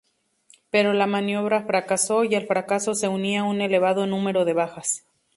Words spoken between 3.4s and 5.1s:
un elevado número de bajas.